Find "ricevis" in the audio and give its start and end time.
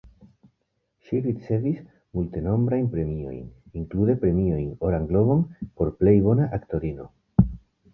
1.25-1.83